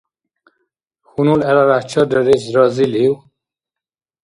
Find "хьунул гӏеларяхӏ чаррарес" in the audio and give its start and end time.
1.09-2.43